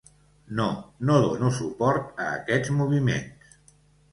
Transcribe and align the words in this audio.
No, 0.59 0.65
no 1.09 1.17
dono 1.25 1.51
suport 1.59 2.25
a 2.25 2.31
aquests 2.39 2.73
moviments. 2.81 3.53